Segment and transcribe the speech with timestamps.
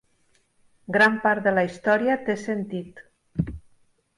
[0.95, 3.05] Gran part de la història té sentit.